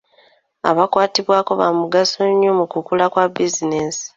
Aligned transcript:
Abakwatibwako 0.69 1.51
ba 1.59 1.67
mugaso 1.79 2.19
nnyo 2.31 2.51
mu 2.59 2.65
kukula 2.71 3.05
kwa 3.11 3.25
bizinensi. 3.33 4.05